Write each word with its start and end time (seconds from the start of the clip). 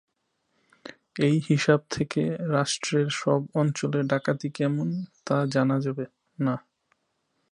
এই 1.19 1.35
হিসাব 1.49 1.79
থেকে 1.89 2.21
রাষ্ট্রের 2.51 3.07
সব 3.13 3.41
অঞ্চলে 3.53 3.99
ডাকাতি 4.03 4.49
কেমন, 4.49 4.87
তা 5.25 5.37
জানা 5.45 5.77
যাবে 5.79 6.05
না। 6.39 6.55